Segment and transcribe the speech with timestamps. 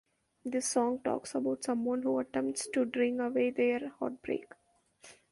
[0.43, 4.45] This song talks about someone who attempts to drink away their heartbreak.